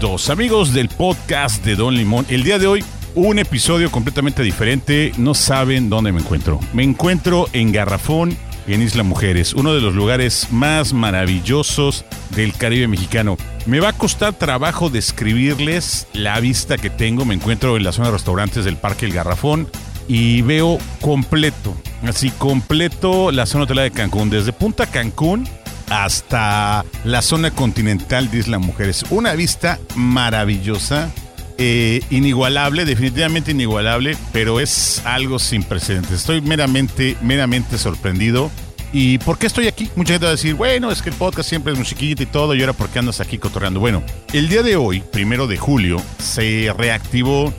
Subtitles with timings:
[0.00, 2.26] Dos amigos del podcast de Don Limón.
[2.28, 2.84] El día de hoy,
[3.14, 5.12] un episodio completamente diferente.
[5.16, 6.60] No saben dónde me encuentro.
[6.74, 12.04] Me encuentro en Garrafón, en Isla Mujeres, uno de los lugares más maravillosos
[12.34, 13.38] del Caribe mexicano.
[13.64, 17.24] Me va a costar trabajo describirles la vista que tengo.
[17.24, 19.66] Me encuentro en la zona de restaurantes del Parque El Garrafón
[20.08, 21.74] y veo completo,
[22.06, 25.48] así completo la zona hotelera de Cancún, desde Punta Cancún
[25.90, 29.04] hasta la zona continental de Isla Mujeres.
[29.10, 31.10] Una vista maravillosa,
[31.58, 36.12] eh, inigualable, definitivamente inigualable, pero es algo sin precedentes.
[36.12, 38.50] Estoy meramente, meramente sorprendido.
[38.92, 39.90] ¿Y por qué estoy aquí?
[39.96, 42.54] Mucha gente va a decir, bueno, es que el podcast siempre es musiquita y todo,
[42.54, 43.80] y ahora por qué andas aquí cotorreando.
[43.80, 47.52] Bueno, el día de hoy, primero de julio, se reactivó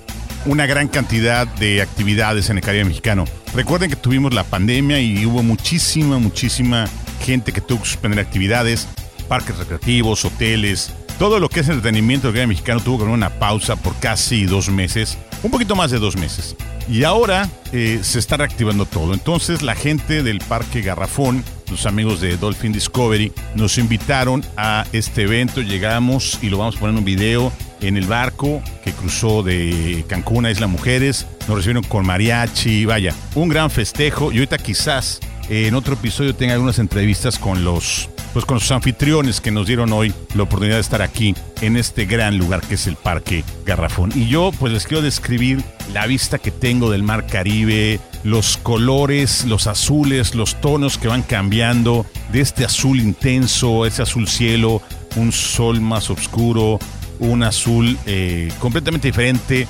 [0.46, 3.26] una gran cantidad de actividades en el Caribe mexicano.
[3.54, 6.88] Recuerden que tuvimos la pandemia y hubo muchísima, muchísima
[7.20, 8.88] gente que tuvo que suspender actividades,
[9.28, 13.40] parques recreativos, hoteles, todo lo que es entretenimiento del Caribe mexicano tuvo que poner una
[13.40, 16.56] pausa por casi dos meses, un poquito más de dos meses.
[16.90, 19.14] Y ahora eh, se está reactivando todo.
[19.14, 25.24] Entonces la gente del Parque Garrafón, los amigos de Dolphin Discovery, nos invitaron a este
[25.24, 25.62] evento.
[25.62, 27.52] Llegamos y lo vamos a poner en un video
[27.82, 31.26] en el barco que cruzó de Cancún a Isla Mujeres.
[31.48, 34.32] Nos recibieron con mariachi, vaya, un gran festejo.
[34.32, 39.50] Y ahorita quizás en otro episodio tenga algunas entrevistas con los pues con anfitriones que
[39.50, 42.96] nos dieron hoy la oportunidad de estar aquí en este gran lugar que es el
[42.96, 44.12] Parque Garrafón.
[44.14, 49.46] Y yo pues les quiero describir la vista que tengo del Mar Caribe, los colores,
[49.46, 54.82] los azules, los tonos que van cambiando de este azul intenso, ese azul cielo,
[55.16, 56.78] un sol más oscuro,
[57.20, 59.68] un azul eh, completamente diferente.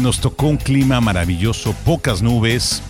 [0.00, 2.82] Nos tocó un clima maravilloso, pocas nubes,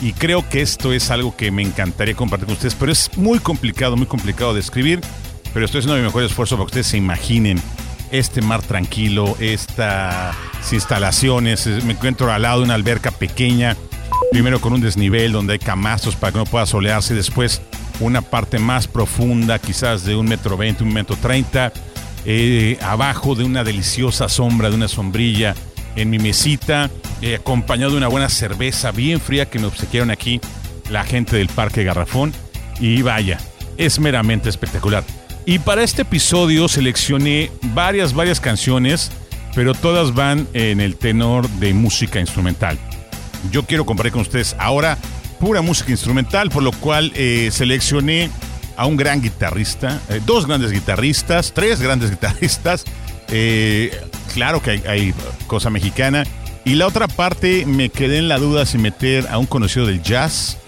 [0.00, 3.38] y creo que esto es algo que me encantaría compartir con ustedes, pero es muy
[3.38, 5.00] complicado, muy complicado de escribir,
[5.52, 7.60] pero estoy haciendo mi mejor esfuerzo para que ustedes se imaginen
[8.10, 10.36] este mar tranquilo, estas
[10.72, 13.76] instalaciones, me encuentro al lado de una alberca pequeña,
[14.30, 17.62] primero con un desnivel donde hay camastros para que no pueda solearse, después
[18.00, 21.72] una parte más profunda, quizás de un metro veinte, un metro treinta,
[22.24, 25.54] eh, abajo de una deliciosa sombra, de una sombrilla,
[25.96, 26.90] en mi mesita,
[27.22, 30.40] eh, acompañado de una buena cerveza bien fría que me obsequiaron aquí
[30.90, 32.32] la gente del Parque Garrafón.
[32.80, 33.38] Y vaya,
[33.76, 35.04] es meramente espectacular.
[35.46, 39.10] Y para este episodio seleccioné varias, varias canciones,
[39.54, 42.78] pero todas van en el tenor de música instrumental.
[43.50, 44.98] Yo quiero compartir con ustedes ahora
[45.38, 48.30] pura música instrumental, por lo cual eh, seleccioné
[48.76, 52.84] a un gran guitarrista, eh, dos grandes guitarristas, tres grandes guitarristas.
[54.32, 55.14] Claro que hay,
[55.46, 56.24] cosa mexicana.
[56.64, 60.02] Y la otra parte me quedé en la duda si meter a un conocido del
[60.02, 60.58] jazz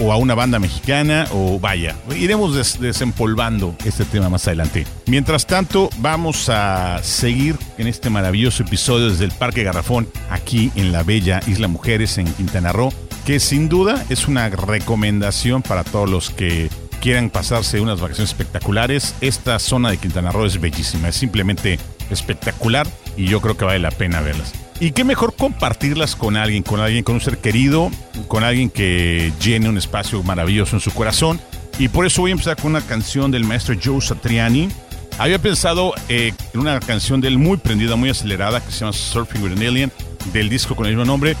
[0.00, 4.86] o a una banda mexicana o vaya, iremos desempolvando este tema más adelante.
[5.06, 10.90] Mientras tanto, vamos a seguir en este maravilloso episodio desde el Parque Garrafón, aquí en
[10.90, 12.92] la bella Isla Mujeres en Quintana Roo,
[13.26, 16.70] que sin duda es una recomendación para todos los que
[17.00, 19.14] quieran pasarse unas vacaciones espectaculares.
[19.20, 21.78] Esta zona de Quintana Roo es bellísima, es simplemente
[22.10, 24.52] espectacular y yo creo que vale la pena verlas.
[24.80, 27.90] Y qué mejor compartirlas con alguien, con alguien, con un ser querido,
[28.28, 31.38] con alguien que llene un espacio maravilloso en su corazón.
[31.78, 34.70] Y por eso voy a empezar con una canción del maestro Joe Satriani.
[35.18, 38.94] Había pensado eh, en una canción de él muy prendida, muy acelerada, que se llama
[38.94, 39.92] Surfing with an Alien,
[40.32, 41.36] del disco con el mismo nombre.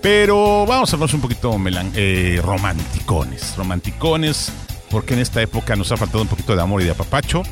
[0.00, 4.52] Pero vamos a hablar un poquito melan eh, romanticones, romanticones,
[4.88, 7.42] porque en esta época nos ha faltado un poquito de amor y de apapacho.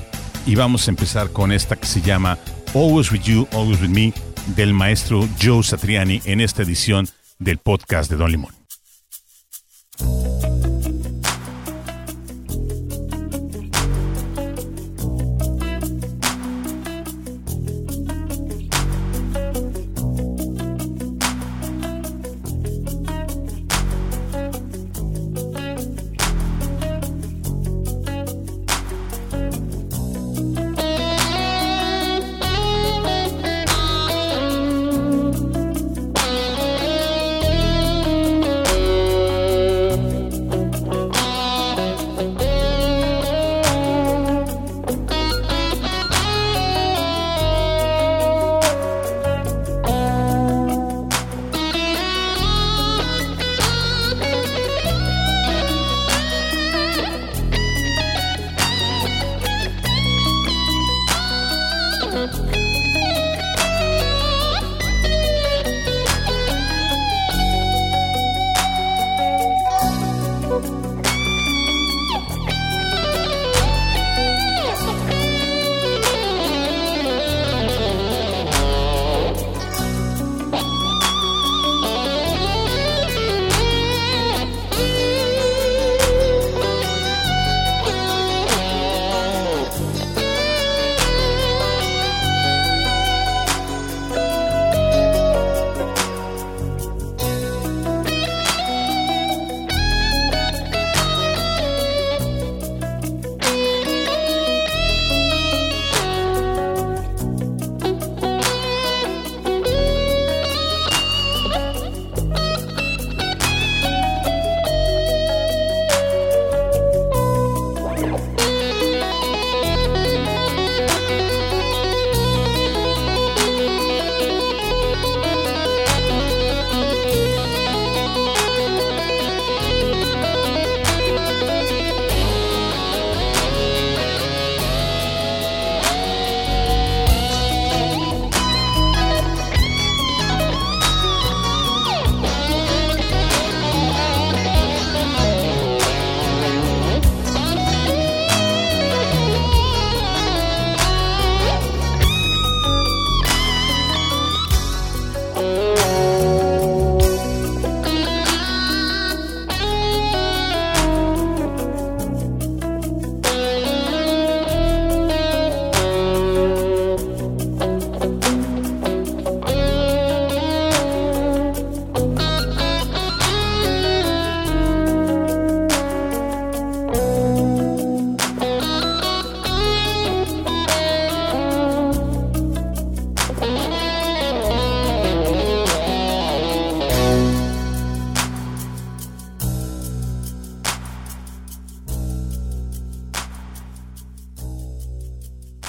[0.47, 2.39] Y vamos a empezar con esta que se llama
[2.75, 4.15] Always With You, Always With Me
[4.57, 7.07] del maestro Joe Satriani en esta edición
[7.39, 8.55] del podcast de Don Limón.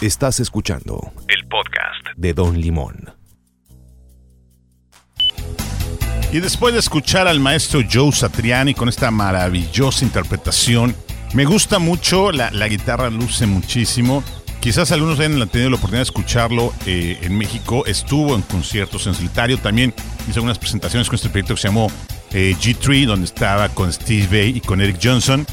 [0.04, 3.14] Estás escuchando el podcast de Don Limón.
[6.34, 10.94] Y después de escuchar al maestro Joe Satriani con esta maravillosa interpretación,
[11.34, 14.26] me gusta mucho, la, guitarra luce muchísimo.
[14.60, 17.86] Quizás algunos hayan tenido la oportunidad de escucharlo eh, en México.
[17.86, 19.58] Estuvo en conciertos en solitario.
[19.58, 19.94] También
[20.28, 21.90] hizo algunas presentaciones con este proyecto que se llamó
[22.34, 25.48] eh, G3, donde estaba con Steve Bay y con Eric Johnson.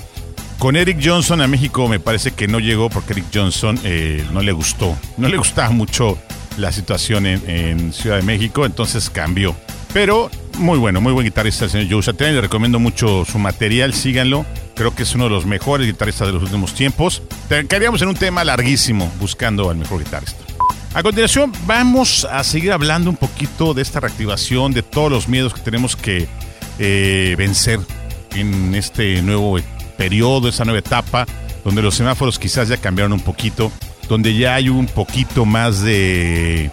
[0.60, 4.42] Con Eric Johnson a México me parece que no llegó porque Eric Johnson eh, no
[4.42, 4.94] le gustó.
[5.16, 6.18] No le gustaba mucho
[6.58, 9.56] la situación en, Ciudad de México, entonces cambió.
[9.94, 12.34] Pero muy bueno, muy buen guitarrista el señor Joe Satriani.
[12.34, 14.44] Le recomiendo mucho su material, síganlo.
[14.74, 17.22] Creo que es uno de los mejores guitarristas de los últimos tiempos.
[17.48, 20.44] Caeríamos en un tema larguísimo buscando al mejor guitarrista.
[20.92, 25.54] A continuación, vamos a seguir hablando un poquito de esta reactivación, de todos los miedos
[25.54, 26.28] que tenemos que
[26.78, 27.80] eh, vencer
[28.34, 29.58] en este nuevo
[30.00, 31.26] periodo, esa nueva etapa,
[31.62, 33.70] donde los semáforos quizás ya cambiaron un poquito,
[34.08, 36.70] donde ya hay un poquito más de,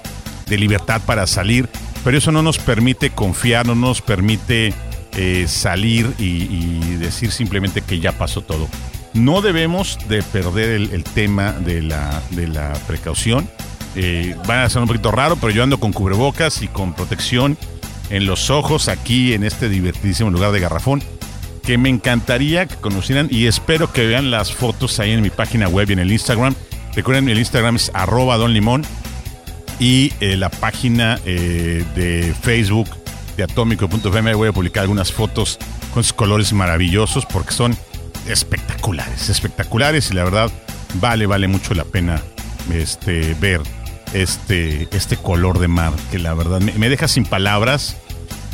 [0.47, 1.68] libertad para salir,
[2.06, 4.74] pero eso no nos permite confiar, no nos permite
[5.17, 8.69] eh, salir y, decir simplemente que ya pasó todo.
[9.13, 13.50] No debemos de perder el, tema de la, de la precaución.
[13.98, 17.57] Eh, van a ser un poquito raro, pero yo ando con cubrebocas y con protección
[18.10, 21.03] en los ojos aquí en este divertidísimo lugar de Garrafón
[21.67, 25.67] que me encantaría que conocieran y espero que vean las fotos ahí en mi página
[25.67, 26.55] web y en el Instagram.
[26.95, 28.86] Recuerden, el Instagram es arroba don limón
[29.77, 32.88] y eh, la página eh, de Facebook
[33.36, 35.59] de atómico.fm voy a publicar algunas fotos
[35.93, 37.75] con sus colores maravillosos porque son
[38.29, 40.50] espectaculares, espectaculares y la verdad
[41.01, 42.21] vale, vale mucho la pena
[42.71, 43.59] este, ver
[44.13, 47.97] este, este color de mar, que la verdad me, deja sin palabras.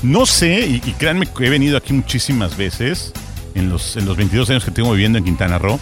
[0.04, 3.14] No sé, y, créanme que he venido aquí muchísimas veces
[3.56, 5.80] en los, en los 22 años que tengo viviendo en Quintana Roo,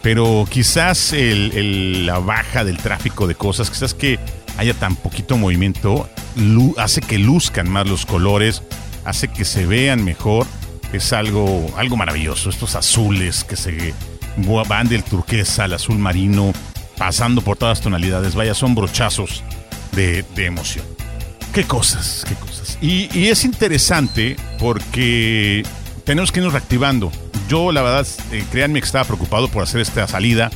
[0.00, 4.18] pero quizás la baja del tráfico de cosas, quizás que
[4.56, 6.08] haya tan poquito movimiento,
[6.76, 8.62] hace que luzcan más los colores,
[9.04, 10.46] hace que se vean mejor.
[10.92, 12.50] Es algo, algo maravilloso.
[12.50, 13.94] Estos azules que se
[14.68, 16.52] van del turquesa al azul marino,
[16.96, 18.34] pasando por todas las tonalidades.
[18.34, 19.42] Vaya, son brochazos
[19.92, 20.84] de, emoción.
[21.52, 22.53] Qué cosas, qué cosas.
[22.80, 25.64] Y, es interesante porque
[26.04, 27.10] tenemos que irnos reactivando.
[27.48, 30.50] Yo, la verdad, eh, créanme que estaba preocupado por hacer esta salida,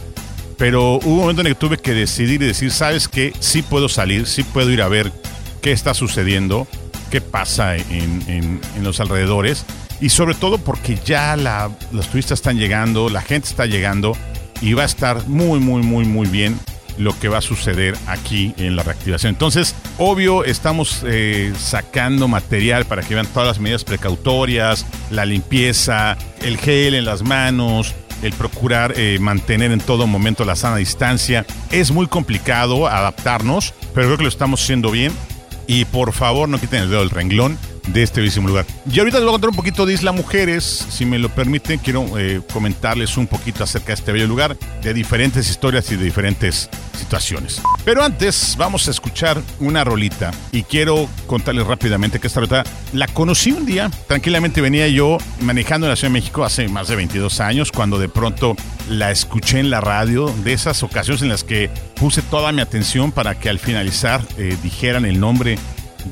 [0.56, 3.32] pero hubo un momento en el que tuve que decidir y decir, ¿sabes qué?
[3.40, 5.12] Sí puedo salir, sí puedo ir a ver
[5.60, 6.66] qué está sucediendo,
[7.10, 9.64] qué pasa en, los alrededores,
[10.00, 14.16] y sobre todo porque ya los turistas están llegando, la gente está llegando,
[14.60, 16.58] y va a estar muy, muy, muy, muy bien
[16.98, 19.30] lo que va a suceder aquí en la reactivación.
[19.30, 26.18] Entonces, obvio, estamos eh, sacando material para que vean todas las medidas precautorias, la limpieza,
[26.42, 31.46] el gel en las manos, el procurar eh, mantener en todo momento la sana distancia.
[31.70, 35.12] Es muy complicado adaptarnos, pero creo que lo estamos haciendo bien.
[35.66, 37.58] Y por favor, no quiten el dedo del renglón
[37.92, 38.66] de este bellísimo lugar.
[38.90, 41.78] Y ahorita les voy a contar un poquito de Isla Mujeres, si me lo permiten,
[41.78, 46.04] quiero eh, comentarles un poquito acerca de este bello lugar, de diferentes historias y de
[46.04, 46.68] diferentes
[46.98, 47.62] situaciones.
[47.84, 53.06] Pero antes vamos a escuchar una rolita y quiero contarles rápidamente que esta rolita la
[53.06, 56.96] conocí un día, tranquilamente venía yo manejando en la Ciudad de México hace más de
[56.96, 58.56] 22 años, cuando de pronto
[58.88, 63.12] la escuché en la radio, de esas ocasiones en las que puse toda mi atención
[63.12, 65.58] para que al finalizar eh, dijeran el nombre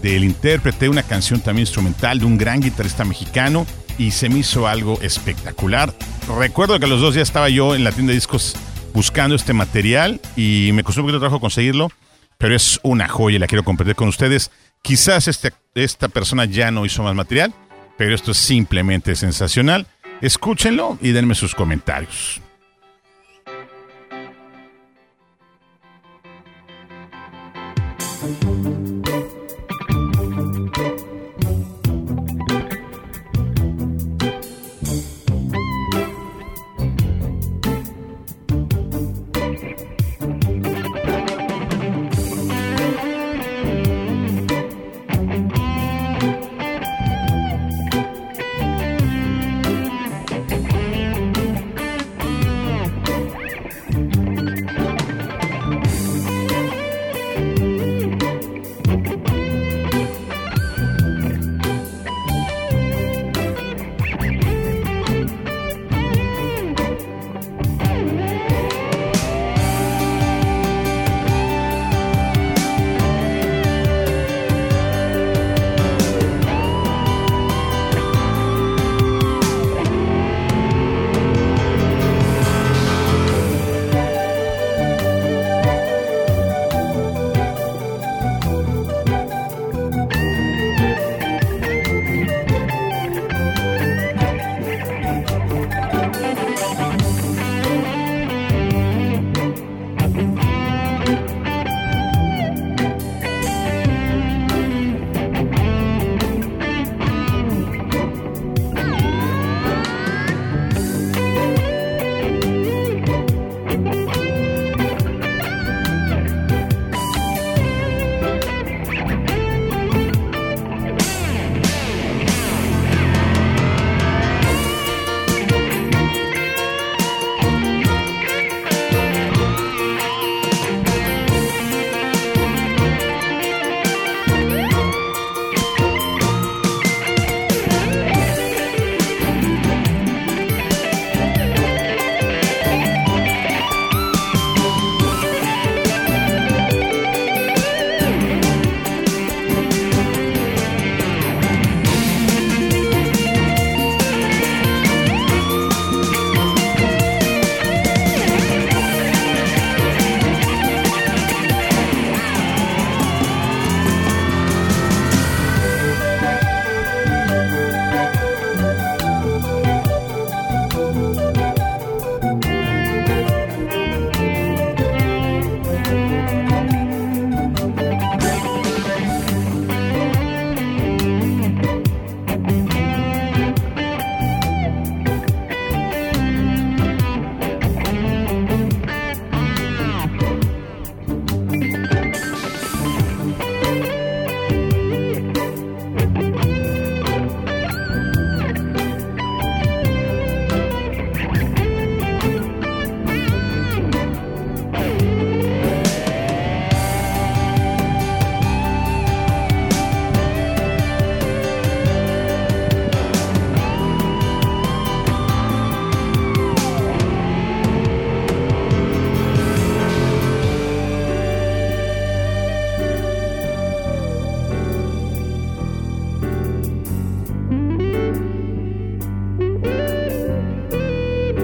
[0.02, 3.66] del intérprete, una canción también instrumental de un gran guitarrista mexicano
[3.99, 5.93] y se me hizo algo espectacular.
[6.38, 8.57] Recuerdo que a los dos días estaba yo en la tienda de discos
[8.93, 11.90] buscando este material y me costó un poquito trabajo conseguirlo,
[12.38, 14.50] pero es una joya y la quiero compartir con ustedes.
[14.83, 17.52] Quizás este, esta persona ya no hizo más material,
[17.97, 19.87] pero esto es simplemente sensacional.
[20.21, 22.40] Escúchenlo y denme sus comentarios.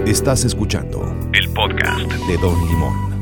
[0.05, 3.13] Estás escuchando el podcast de Don Limón.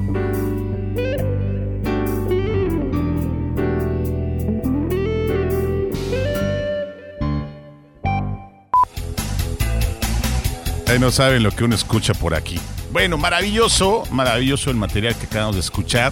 [10.88, 12.60] Ahí no saben lo que uno escucha por aquí.
[12.92, 16.12] Bueno, maravilloso, maravilloso el material que acabamos de escuchar.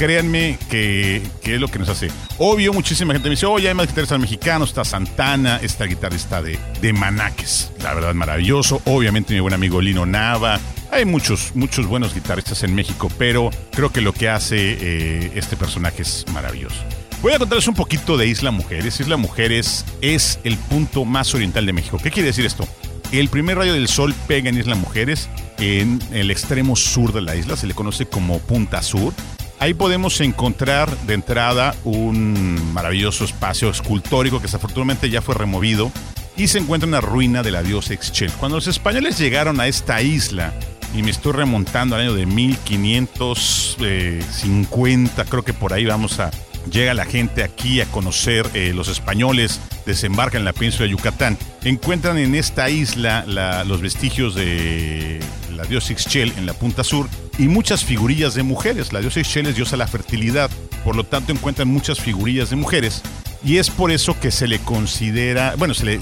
[0.00, 2.08] Créanme que, es lo que nos hace.
[2.38, 6.58] Obvio, muchísima gente me dice, oye, hay más guitarristas mexicanos, está Santana, esta guitarrista de,
[6.80, 7.70] de Manaques.
[7.82, 8.80] La verdad, maravilloso.
[8.86, 10.58] Obviamente mi buen amigo Lino Nava.
[10.90, 15.58] Hay muchos, muchos buenos guitarristas en México, pero creo que lo que hace eh, este
[15.58, 16.82] personaje es maravilloso.
[17.20, 19.00] Voy a contarles un poquito de Isla Mujeres.
[19.00, 21.98] Isla Mujeres es el punto más oriental de México.
[22.02, 22.66] ¿Qué quiere decir esto?
[23.12, 25.28] El primer rayo del sol pega en Isla Mujeres,
[25.58, 29.12] en el extremo sur de la isla, se le conoce como Punta Sur.
[29.60, 35.92] Ahí podemos encontrar de entrada un maravilloso espacio escultórico que desafortunadamente ya fue removido
[36.34, 38.32] y se encuentra una ruina de la diosa Ixchel.
[38.32, 40.54] Cuando los españoles llegaron a esta isla,
[40.94, 46.30] y me estoy remontando al año de 1550, creo que por ahí vamos a
[46.70, 51.38] llega la gente aquí a conocer eh, los españoles, desembarcan en la península de Yucatán,
[51.64, 53.24] encuentran en esta isla
[53.66, 55.20] los vestigios de
[55.54, 58.92] la diosa Ixchel en la punta sur y muchas figurillas de mujeres.
[58.92, 60.50] La diosa Ixchel es diosa de la fertilidad,
[60.84, 63.02] por lo tanto encuentran muchas figurillas de mujeres
[63.44, 66.00] y es por eso que se le considera, bueno, se le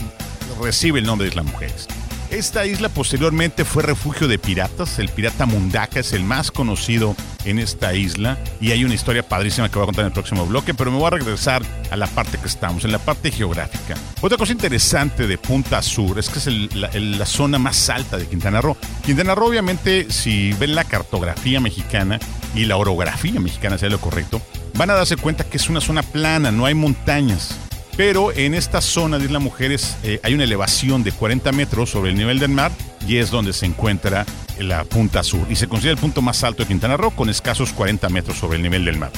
[0.61, 1.89] recibe el nombre de Isla Mujeres.
[2.31, 4.99] Esta isla posteriormente fue refugio de piratas.
[4.99, 7.17] El pirata Mundaka es el más conocido
[7.47, 8.39] en esta isla.
[8.61, 10.99] Y hay una historia padrísima que voy a contar en el próximo bloque, pero me
[10.99, 13.95] voy a regresar a la parte que estamos, en la parte geográfica.
[14.21, 18.61] Otra cosa interesante de Punta Sur es que es la, zona más alta de Quintana
[18.61, 18.77] Roo.
[19.07, 22.19] Quintana Roo, obviamente, si ven la cartografía mexicana
[22.55, 24.43] y la orografía mexicana, sea lo correcto,
[24.75, 27.57] van a darse cuenta que es una zona plana, no hay montañas.
[27.99, 32.11] Pero en esta zona de Isla Mujeres eh, hay una elevación de 40 metros sobre
[32.11, 32.71] el nivel del mar
[33.09, 34.25] y es donde se encuentra
[34.61, 35.45] la punta sur.
[35.51, 38.59] Y se considera el punto más alto de Quintana Roo con escasos 40 metros sobre
[38.59, 39.11] el nivel del mar.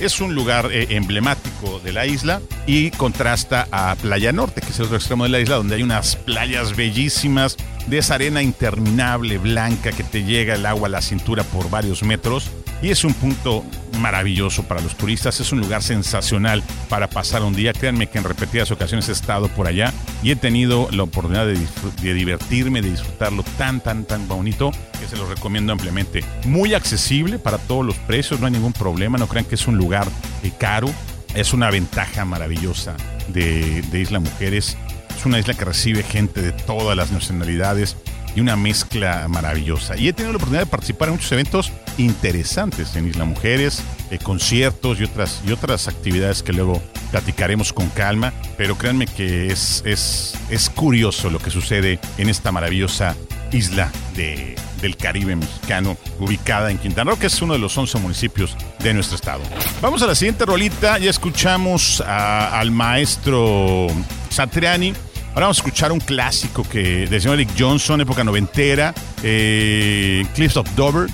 [0.00, 4.78] Es un lugar eh, emblemático de la isla y contrasta a Playa Norte, que es
[4.78, 7.56] el otro extremo de la isla, donde hay unas playas bellísimas
[7.88, 12.04] de esa arena interminable, blanca, que te llega el agua a la cintura por varios
[12.04, 13.64] metros y es un punto
[13.98, 17.72] maravilloso para los turistas, es un lugar sensacional para pasar un día.
[17.72, 22.14] Créanme que en repetidas ocasiones he estado por allá y he tenido la oportunidad de,
[22.14, 26.24] divertirme, de disfrutarlo tan, tan, tan bonito que se lo recomiendo ampliamente.
[26.44, 29.76] Muy accesible para todos los precios, no hay ningún problema, no crean que es un
[29.76, 30.08] lugar
[30.42, 30.88] eh, caro,
[31.34, 32.96] es una ventaja maravillosa
[33.28, 34.76] de, de Isla Mujeres.
[35.16, 37.96] Es una isla que recibe gente de todas las nacionalidades
[38.34, 39.96] y una mezcla maravillosa.
[39.96, 44.18] Y he tenido la oportunidad de participar en muchos eventos interesantes en Isla Mujeres, eh,
[44.18, 49.82] conciertos y otras, y otras actividades que luego platicaremos con calma, pero créanme que es,
[49.86, 53.16] es, es curioso lo que sucede en esta maravillosa
[53.52, 57.98] isla de, del Caribe mexicano, ubicada en Quintana Roo, que es uno de los 11
[57.98, 59.42] municipios de nuestro estado.
[59.80, 63.88] Vamos a la siguiente rolita, ya escuchamos al maestro
[64.30, 64.94] Satriani
[65.34, 70.56] Ahora vamos a escuchar un clásico que de señor Eric Johnson, época noventera, eh, Cliffs
[70.56, 71.08] of Dover,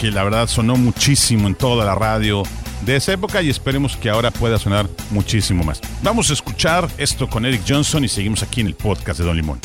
[0.00, 2.42] que la verdad sonó muchísimo en toda la radio
[2.84, 5.80] de esa época y esperemos que ahora pueda sonar muchísimo más.
[6.02, 9.36] Vamos a escuchar esto con Eric Johnson y seguimos aquí en el podcast de Don
[9.36, 9.60] Limón.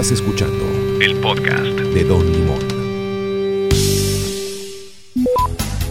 [0.00, 2.58] Estás escuchando el podcast de Don Limón.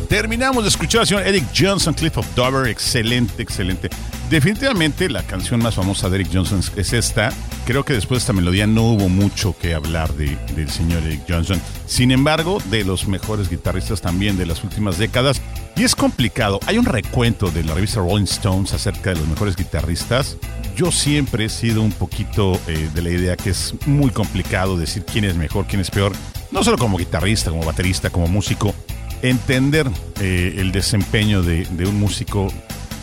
[0.08, 2.70] Terminamos de escuchar al señor Eric Johnson, Cliff of Dover.
[2.70, 3.88] Excelente, excelente.
[4.32, 7.32] Definitivamente la canción más famosa de Eric Johnson es esta.
[7.68, 11.26] Creo que después de esta melodía no hubo mucho que hablar de, del señor Eric
[11.30, 11.62] Johnson.
[11.86, 15.40] Sin embargo, de los mejores guitarristas también de las últimas décadas.
[15.76, 16.60] Y es complicado.
[16.66, 20.38] Hay un recuento de la revista Rolling Stones acerca de los mejores guitarristas.
[20.80, 25.04] Yo siempre he sido un poquito eh, de la idea que es muy complicado decir
[25.04, 26.14] quién es mejor, quién es peor.
[26.52, 28.74] No solo como guitarrista, como baterista, como músico.
[29.22, 32.48] Entender eh, el desempeño de, de un músico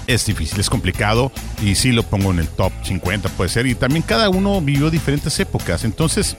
[0.07, 1.31] es difícil, es complicado
[1.63, 4.89] y sí lo pongo en el top 50 puede ser y también cada uno vivió
[4.89, 6.35] diferentes épocas, entonces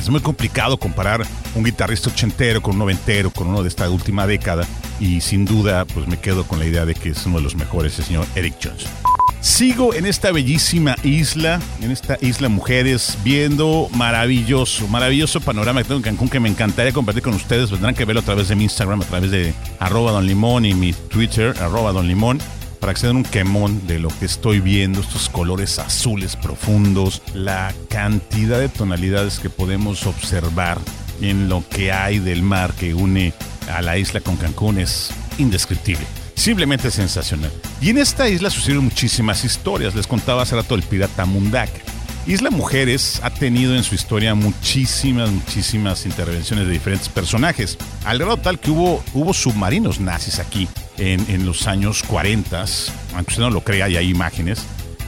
[0.00, 4.26] es muy complicado comparar un guitarrista ochentero con un noventero, con uno de esta última
[4.28, 4.64] década
[5.00, 7.56] y sin duda pues me quedo con la idea de que es uno de los
[7.56, 9.15] mejores el señor Eric Johnson.
[9.46, 15.98] Sigo en esta bellísima isla, en esta isla Mujeres, viendo maravilloso, maravilloso panorama que tengo
[15.98, 17.70] en Cancún que me encantaría compartir con ustedes.
[17.70, 21.54] Tendrán que verlo a través de mi Instagram, a través de arroba y mi Twitter,
[21.60, 22.40] arroba don limón
[22.80, 27.22] para que se den un quemón de lo que estoy viendo, estos colores azules profundos,
[27.32, 30.78] la cantidad de tonalidades que podemos observar
[31.20, 33.32] en lo que hay del mar que une
[33.72, 36.25] a la isla con Cancún es indescriptible.
[36.36, 37.50] Simplemente sensacional.
[37.80, 39.96] Y en esta isla sucedieron muchísimas historias.
[39.96, 41.80] Les contaba hace rato el pirata Mundaka.
[42.26, 47.78] Isla Mujeres ha tenido en su historia muchísimas, muchísimas intervenciones de diferentes personajes.
[48.04, 50.68] Al grado tal que hubo, hubo submarinos nazis aquí
[50.98, 52.64] en, en los años 40,
[53.14, 54.64] aunque usted no lo crea, hay imágenes.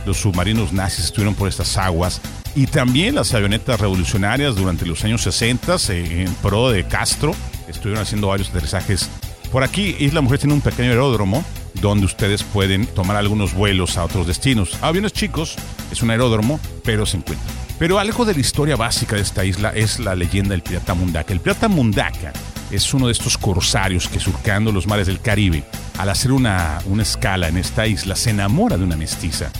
[0.07, 2.21] Los submarinos nazis estuvieron por estas aguas
[2.55, 7.35] y también las avionetas revolucionarias durante los años 60 eh, en pro de Castro
[7.69, 9.11] estuvieron haciendo varios aterrizajes
[9.51, 11.45] por aquí, Isla Mujer tiene un pequeño aeródromo
[11.81, 14.77] donde ustedes pueden tomar algunos vuelos a otros destinos.
[14.81, 15.57] Aviones chicos,
[15.91, 17.47] es un aeródromo, pero se encuentra.
[17.79, 21.33] Pero algo de la historia básica de esta isla es la leyenda del pirata Mundaka.
[21.33, 22.33] El pirata Mundaka
[22.71, 25.63] es uno de estos corsarios que surcando los mares del Caribe,
[25.97, 29.51] al hacer una, una escala en esta isla, se enamora de una mestiza.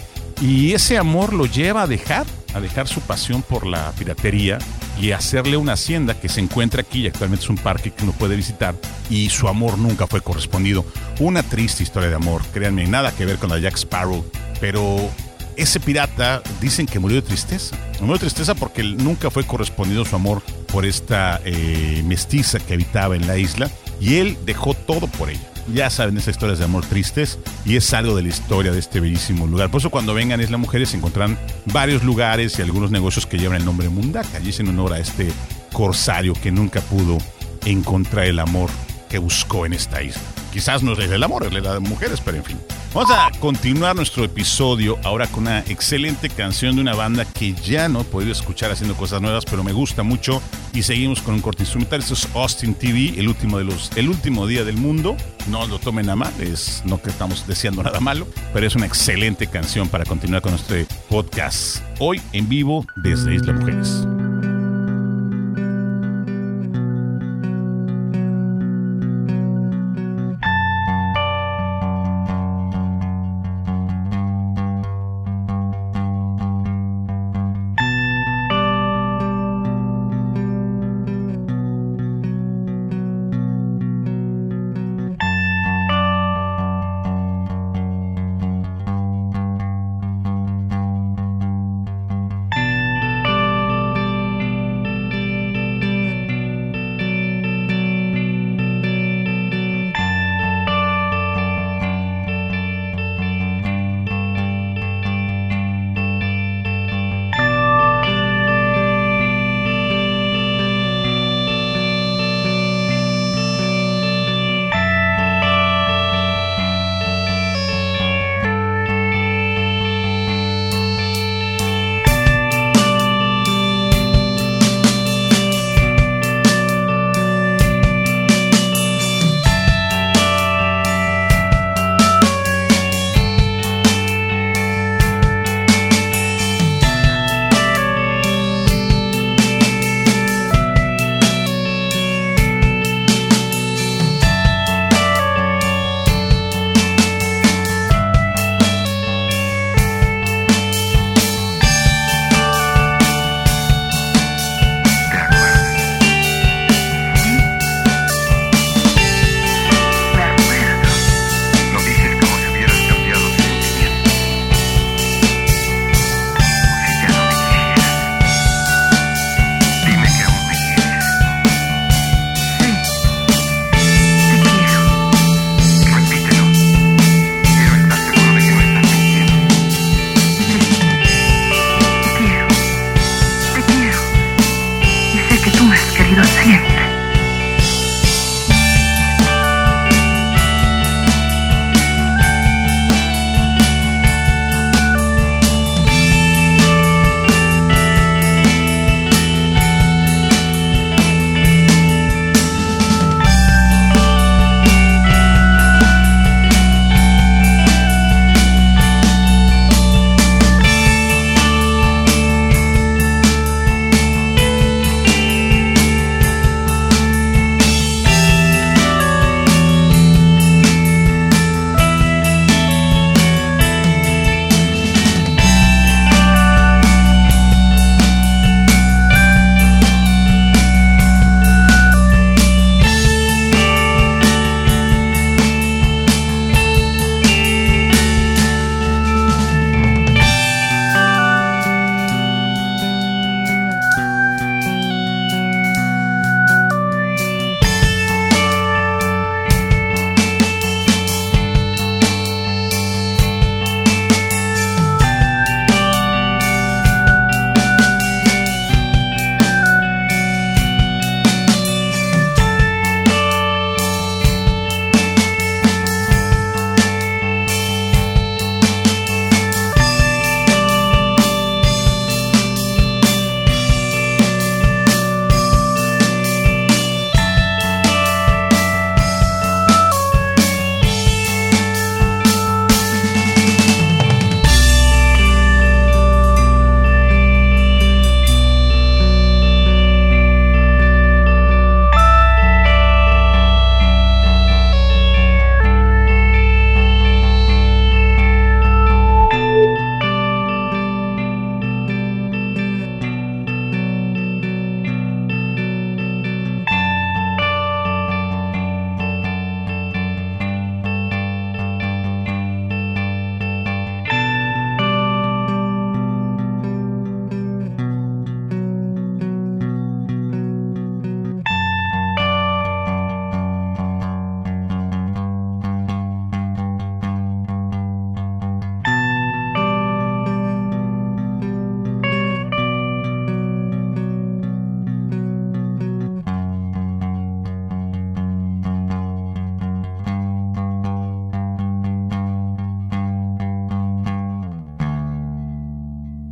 [0.41, 4.59] Y ese amor lo lleva a dejar, a dejar su pasión por la piratería
[5.01, 8.13] y hacerle una hacienda que se encuentra aquí y actualmente es un parque que uno
[8.13, 8.75] puede visitar
[9.11, 10.85] y su amor nunca fue correspondido.
[11.21, 14.25] Una triste historia de amor, créanme, nada que ver con la Jack Sparrow,
[14.61, 15.11] pero
[15.57, 17.77] ese pirata dicen que murió de tristeza.
[18.01, 23.17] Murió de tristeza porque nunca fue correspondido su amor por esta eh, mestiza que habitaba
[23.17, 25.41] en la isla y él dejó todo por ella.
[25.75, 29.01] Ya saben esas historias de amor tristes y es algo de la historia de este
[29.01, 29.71] bellísimo lugar.
[29.71, 33.59] Por eso cuando vengan a Isla Mujeres encontrarán varios lugares y algunos negocios que llevan
[33.59, 35.31] el nombre Mundaka y es en honor a este
[35.73, 37.19] corsario que nunca pudo
[37.67, 38.71] encontrar el amor
[39.11, 40.38] que buscó en esta isla.
[40.53, 42.59] Quizás no es el amor, es la de mujeres, pero en fin.
[42.95, 47.89] Vamos a continuar nuestro episodio ahora con una excelente canción de una banda que ya
[47.89, 50.41] no he podido escuchar haciendo cosas nuevas, pero me gusta mucho.
[50.73, 52.01] Y seguimos con un corte instrumental.
[52.01, 55.17] Esto es Austin TV, el último, de los, el último día del mundo.
[55.49, 58.87] No lo tomen a mal, es, no que estamos deseando nada malo, pero es una
[58.87, 60.77] excelente canción para continuar con nuestro
[61.09, 61.83] podcast.
[61.99, 64.07] Hoy en vivo desde Isla Mujeres.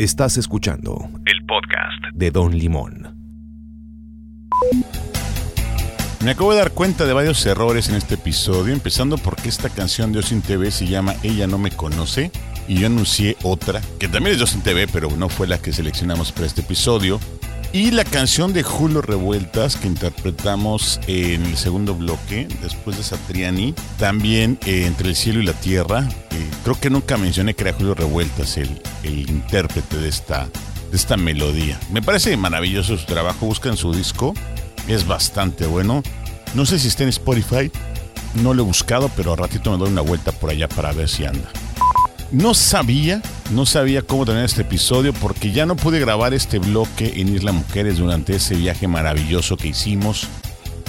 [0.06, 3.18] Estás escuchando el podcast de Don Limón.
[6.24, 10.12] Me acabo de dar cuenta de varios errores en este episodio, empezando porque esta canción
[10.12, 12.30] de Osin TV se llama Ella no me conoce
[12.68, 15.72] y yo anuncié otra, que también es de Osin TV, pero no fue la que
[15.72, 17.18] seleccionamos para este episodio.
[17.76, 23.74] Y la canción de Julio Revueltas que interpretamos en el segundo bloque, después de Satriani,
[23.98, 26.08] también eh, Entre el cielo y la tierra.
[26.30, 30.48] Eh, creo que nunca mencioné que era Julio Revueltas el, el intérprete de esta,
[30.90, 31.78] de esta melodía.
[31.92, 34.32] Me parece maravilloso su trabajo, buscan su disco,
[34.88, 36.02] es bastante bueno.
[36.54, 37.70] No sé si está en Spotify,
[38.42, 41.10] no lo he buscado, pero a ratito me doy una vuelta por allá para ver
[41.10, 41.50] si anda.
[42.32, 47.20] No sabía, no sabía cómo tener este episodio porque ya no pude grabar este bloque
[47.20, 50.26] en Isla Mujeres durante ese viaje maravilloso que hicimos.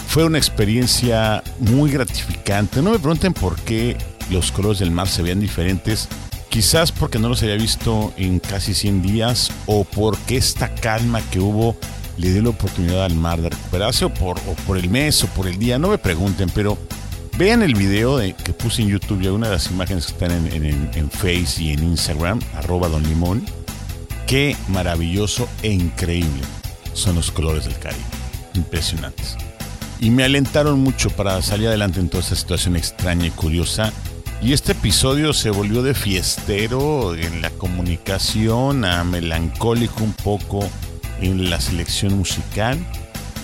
[0.08, 2.82] Fue una experiencia muy gratificante.
[2.82, 3.98] No me pregunten por qué
[4.32, 6.08] los colores del mar se veían diferentes.
[6.50, 11.40] Quizás porque no los había visto en casi 100 días o porque esta calma que
[11.40, 11.76] hubo
[12.18, 15.60] le dio la oportunidad al mar de recuperarse o por el mes o por el
[15.60, 15.78] día.
[15.78, 16.78] No me pregunten, pero
[17.38, 20.32] Vean el video de, que puse en YouTube y algunas de las imágenes que están
[20.32, 23.46] en, en, Face y en Instagram, arroba Don Limón.
[24.26, 26.42] Qué maravilloso e increíble
[26.94, 28.02] son los colores del Caribe.
[28.56, 29.38] Impresionantes.
[30.00, 33.94] Y me alentaron mucho para salir adelante en toda esta situación extraña y curiosa.
[34.42, 40.68] Y este episodio se volvió de fiestero en la comunicación, a melancólico un poco
[41.22, 42.80] en la selección musical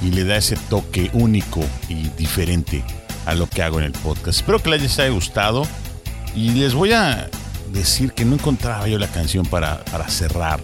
[0.04, 2.84] y le da ese toque único y diferente
[3.26, 4.40] a lo que hago en el podcast.
[4.40, 5.68] Espero que les haya gustado
[6.36, 7.30] y les voy a
[7.72, 10.60] decir que no encontraba yo la canción para, para cerrar.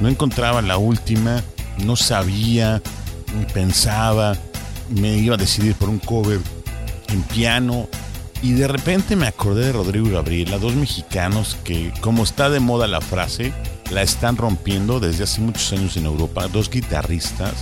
[0.00, 1.42] No encontraba la última,
[1.78, 2.82] no sabía,
[3.52, 4.36] pensaba,
[4.88, 6.40] me iba a decidir por un cover
[7.08, 7.88] en piano
[8.42, 12.60] y de repente me acordé de Rodrigo y Gabriela, dos mexicanos que, como está de
[12.60, 13.52] moda la frase,
[13.90, 17.54] la están rompiendo desde hace muchos años en Europa, dos guitarristas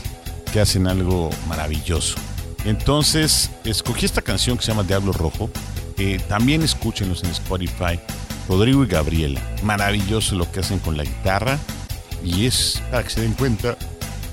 [0.53, 2.16] que hacen algo maravilloso.
[2.66, 5.48] Entonces, escogí esta canción que se llama Diablo Rojo.
[6.29, 7.98] también escúchenlos en Spotify.
[8.48, 9.40] Rodrigo y Gabriela.
[9.62, 11.59] Maravilloso lo que hacen con la guitarra.
[12.24, 13.76] Y es para que se den cuenta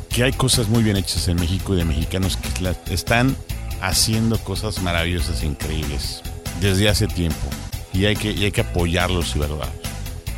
[0.10, 3.36] que hay cosas muy bien hechas en México y de mexicanos que están
[3.82, 6.22] haciendo cosas maravillosas e increíbles
[6.60, 7.48] desde hace tiempo.
[7.93, 9.69] Y hay que, y hay que apoyarlos y verdad.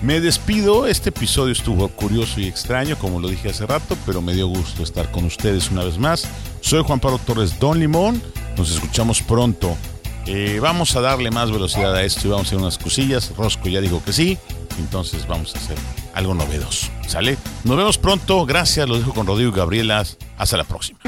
[0.01, 4.33] Me despido, este episodio estuvo curioso y extraño, como lo dije hace rato, pero me
[4.33, 6.27] dio gusto estar con ustedes una vez más.
[6.61, 8.21] Soy Juan Pablo Torres Don Limón,
[8.57, 9.75] nos escuchamos pronto.
[10.27, 13.31] Eh, vamos a darle más velocidad a esto y vamos a hacer unas cosillas.
[13.37, 14.37] Rosco ya dijo que sí,
[14.79, 15.77] entonces vamos a hacer
[16.13, 16.87] algo novedoso.
[17.07, 17.37] ¿Sale?
[17.63, 20.05] Nos vemos pronto, gracias, lo dejo con Rodrigo y Gabriela.
[20.37, 20.99] Hasta la próxima.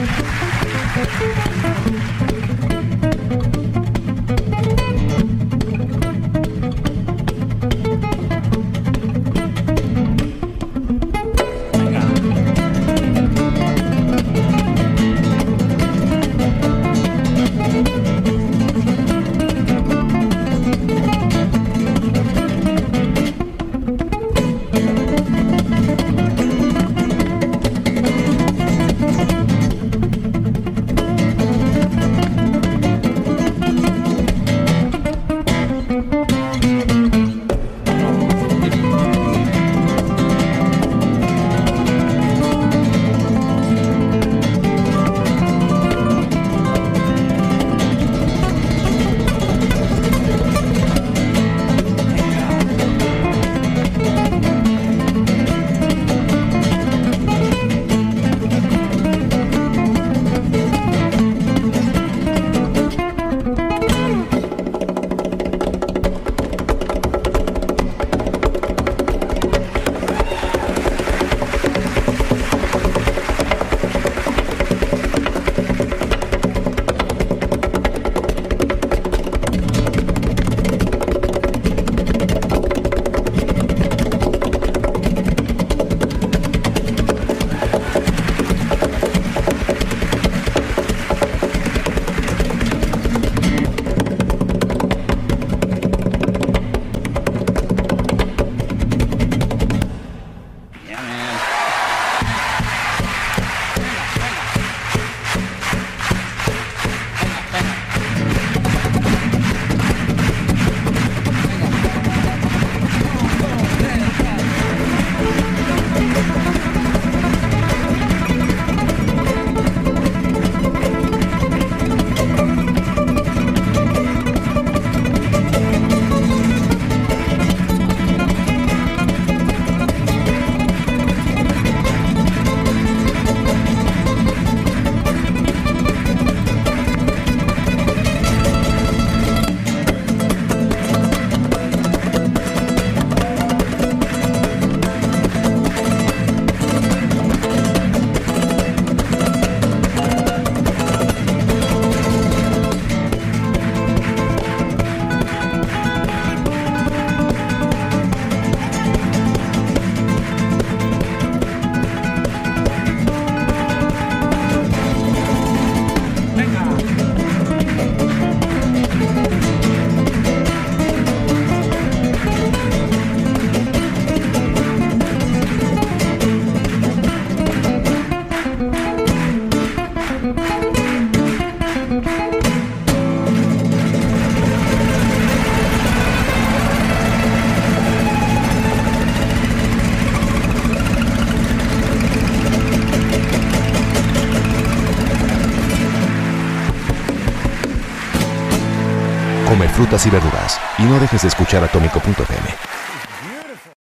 [199.97, 202.56] Frutas y verduras y no dejes de escuchar Atómico.fm.